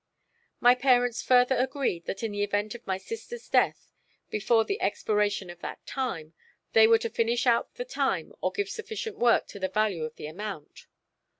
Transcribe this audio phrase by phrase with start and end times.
[0.59, 3.91] My parents further agreed that in the event of my sister's death
[4.31, 6.33] before the expiration of that time,
[6.73, 10.15] they were to finish out the time or give sufficient work to the value of
[10.15, 10.87] the amount.